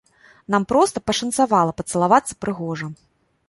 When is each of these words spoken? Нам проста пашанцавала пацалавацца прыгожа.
Нам 0.55 0.65
проста 0.71 1.03
пашанцавала 1.11 1.77
пацалавацца 1.81 2.41
прыгожа. 2.47 2.95